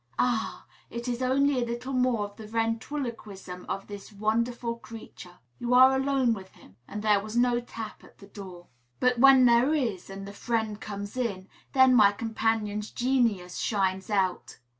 Ah! 0.17 0.65
it 0.89 1.07
is 1.07 1.21
only 1.21 1.61
a 1.61 1.63
little 1.63 1.93
more 1.93 2.25
of 2.25 2.35
the 2.35 2.47
ventriloquism 2.47 3.67
of 3.69 3.85
this 3.85 4.11
wonderful 4.11 4.77
creature. 4.77 5.37
You 5.59 5.75
are 5.75 5.95
alone 5.95 6.33
with 6.33 6.49
him, 6.53 6.75
and 6.87 7.03
there 7.03 7.19
was 7.19 7.37
no 7.37 7.59
tap 7.59 8.03
at 8.03 8.17
the 8.17 8.25
door. 8.25 8.65
But 8.99 9.19
when 9.19 9.45
there 9.45 9.75
is, 9.75 10.09
and 10.09 10.27
the 10.27 10.33
friend 10.33 10.81
comes 10.81 11.15
in, 11.17 11.47
then 11.73 11.93
my 11.93 12.13
companion's 12.13 12.89
genius 12.89 13.59
shines 13.59 14.09
out. 14.09 14.57